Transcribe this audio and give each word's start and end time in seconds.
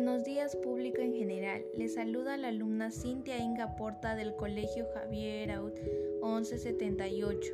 días 0.00 0.56
público 0.56 1.02
en 1.02 1.12
general. 1.12 1.62
Les 1.76 1.94
saluda 1.94 2.38
la 2.38 2.48
alumna 2.48 2.90
Cintia 2.90 3.36
Inga 3.36 3.76
Porta 3.76 4.16
del 4.16 4.34
Colegio 4.34 4.86
Javier 4.94 5.50
Aut 5.52 5.78
1178. 6.22 7.52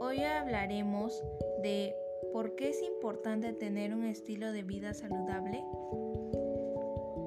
Hoy 0.00 0.22
hablaremos 0.22 1.22
de 1.62 1.94
por 2.32 2.56
qué 2.56 2.70
es 2.70 2.82
importante 2.82 3.52
tener 3.52 3.92
un 3.92 4.04
estilo 4.04 4.52
de 4.52 4.62
vida 4.62 4.94
saludable. 4.94 5.62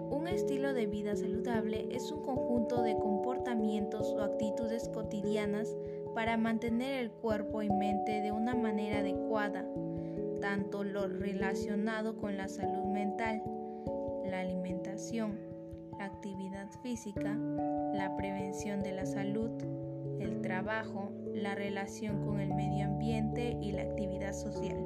Un 0.09 0.27
estilo 0.27 0.73
de 0.73 0.87
vida 0.87 1.15
saludable 1.15 1.87
es 1.91 2.11
un 2.11 2.23
conjunto 2.23 2.81
de 2.81 2.97
comportamientos 2.97 4.07
o 4.13 4.23
actitudes 4.23 4.89
cotidianas 4.89 5.77
para 6.15 6.37
mantener 6.37 6.99
el 6.99 7.11
cuerpo 7.11 7.61
y 7.61 7.69
mente 7.69 8.21
de 8.21 8.31
una 8.31 8.55
manera 8.55 8.99
adecuada, 8.99 9.63
tanto 10.41 10.83
lo 10.83 11.07
relacionado 11.07 12.17
con 12.17 12.35
la 12.35 12.47
salud 12.47 12.85
mental, 12.85 13.43
la 14.29 14.41
alimentación, 14.41 15.37
la 15.97 16.05
actividad 16.05 16.69
física, 16.81 17.35
la 17.93 18.15
prevención 18.17 18.83
de 18.83 18.91
la 18.93 19.05
salud, 19.05 19.51
el 20.19 20.41
trabajo, 20.41 21.11
la 21.33 21.55
relación 21.55 22.25
con 22.25 22.39
el 22.39 22.53
medio 22.53 22.85
ambiente 22.85 23.57
y 23.61 23.71
la 23.71 23.83
actividad 23.83 24.33
social. 24.33 24.77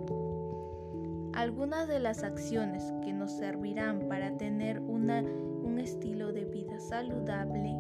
Algunas 1.33 1.87
de 1.87 1.99
las 1.99 2.23
acciones 2.23 2.93
que 3.03 3.11
nos 3.11 3.31
servirán 3.31 4.07
para 4.07 4.37
tener 4.37 4.79
un 4.79 5.79
estilo 5.79 6.31
de 6.31 6.45
vida 6.45 6.79
saludable 6.79 7.75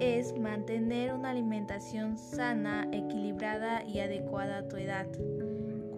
es 0.00 0.36
mantener 0.36 1.14
una 1.14 1.30
alimentación 1.30 2.18
sana, 2.18 2.88
equilibrada 2.90 3.84
y 3.84 4.00
adecuada 4.00 4.58
a 4.58 4.68
tu 4.68 4.76
edad, 4.76 5.06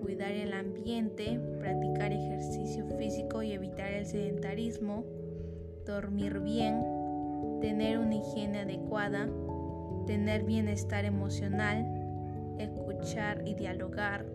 cuidar 0.02 0.33
el 0.33 0.52
ambiente, 0.52 1.41
practicar 1.59 2.12
ejercicio 2.12 2.86
el 4.05 4.10
sedentarismo, 4.10 5.05
dormir 5.86 6.41
bien, 6.41 6.83
tener 7.60 7.98
una 7.98 8.16
higiene 8.16 8.60
adecuada, 8.60 9.28
tener 10.06 10.44
bienestar 10.44 11.06
emocional, 11.06 11.86
escuchar 12.58 13.47
y 13.47 13.55
dialogar, 13.55 14.27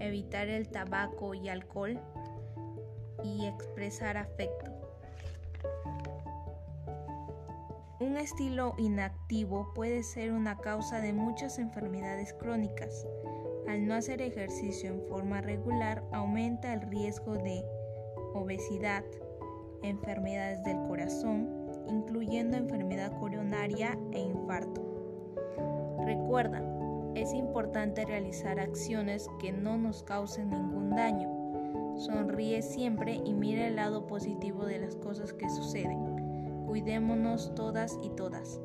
evitar 0.00 0.48
el 0.48 0.68
tabaco 0.68 1.34
y 1.34 1.48
alcohol 1.48 2.00
y 3.22 3.46
expresar 3.46 4.16
afecto. 4.16 4.72
Un 8.00 8.16
estilo 8.16 8.74
inactivo 8.78 9.72
puede 9.74 10.02
ser 10.02 10.32
una 10.32 10.58
causa 10.58 11.00
de 11.00 11.12
muchas 11.12 11.60
enfermedades 11.60 12.32
crónicas. 12.32 13.06
Al 13.68 13.86
no 13.86 13.94
hacer 13.94 14.20
ejercicio 14.20 14.90
en 14.90 15.02
forma 15.02 15.42
regular 15.42 16.02
aumenta 16.10 16.72
el 16.72 16.80
riesgo 16.80 17.34
de 17.34 17.62
obesidad, 18.34 19.04
enfermedades 19.82 20.62
del 20.64 20.80
corazón, 20.86 21.48
incluyendo 21.88 22.56
enfermedad 22.56 23.18
coronaria 23.18 23.98
e 24.12 24.20
infarto. 24.20 24.82
Recuerda, 26.04 26.62
es 27.14 27.32
importante 27.32 28.04
realizar 28.04 28.60
acciones 28.60 29.28
que 29.38 29.52
no 29.52 29.76
nos 29.76 30.02
causen 30.02 30.50
ningún 30.50 30.90
daño. 30.90 31.96
Sonríe 31.96 32.62
siempre 32.62 33.20
y 33.24 33.34
mira 33.34 33.66
el 33.66 33.76
lado 33.76 34.06
positivo 34.06 34.64
de 34.64 34.78
las 34.78 34.96
cosas 34.96 35.32
que 35.32 35.48
suceden. 35.50 36.64
Cuidémonos 36.66 37.54
todas 37.54 37.98
y 38.02 38.10
todas. 38.10 38.60